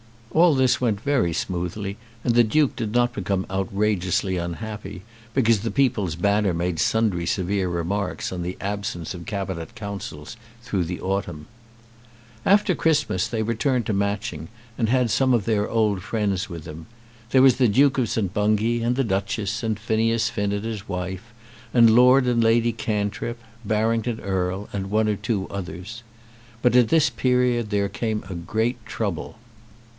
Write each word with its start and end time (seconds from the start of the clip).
All 0.31 0.55
this 0.55 0.81
went 0.81 0.99
very 1.01 1.33
smoothly, 1.33 1.97
and 2.23 2.33
the 2.33 2.43
Duke 2.43 2.75
did 2.77 2.93
not 2.93 3.13
become 3.13 3.45
outrageously 3.51 4.35
unhappy 4.37 5.03
because 5.35 5.59
the 5.59 5.69
"People's 5.69 6.15
Banner" 6.15 6.53
made 6.55 6.79
sundry 6.79 7.25
severe 7.25 7.67
remarks 7.67 8.31
on 8.31 8.41
the 8.41 8.57
absence 8.61 9.13
of 9.13 9.27
Cabinet 9.27 9.75
Councils 9.75 10.37
through 10.63 10.85
the 10.85 11.01
autumn. 11.01 11.45
After 12.47 12.73
Christmas 12.73 13.27
they 13.27 13.43
returned 13.43 13.85
to 13.87 13.93
Matching, 13.93 14.47
and 14.77 14.89
had 14.89 15.11
some 15.11 15.33
of 15.35 15.45
their 15.45 15.69
old 15.69 16.01
friends 16.01 16.49
with 16.49 16.63
them. 16.63 16.87
There 17.29 17.41
was 17.43 17.57
the 17.57 17.67
Duke 17.67 17.97
of 17.99 18.09
St. 18.09 18.33
Bungay 18.33 18.79
and 18.81 18.95
the 18.95 19.03
Duchess, 19.03 19.61
and 19.63 19.77
Phineas 19.77 20.29
Finn 20.29 20.53
and 20.53 20.63
his 20.65 20.87
wife, 20.87 21.25
and 21.73 21.89
Lord 21.93 22.25
and 22.25 22.43
Lady 22.43 22.71
Cantrip, 22.71 23.37
Barrington 23.65 24.19
Erle, 24.21 24.67
and 24.73 24.89
one 24.89 25.09
or 25.09 25.17
two 25.17 25.47
others. 25.49 26.01
But 26.61 26.75
at 26.75 26.87
this 26.87 27.11
period 27.11 27.69
there 27.69 27.89
came 27.89 28.23
a 28.29 28.33
great 28.33 28.83
trouble. 28.87 29.37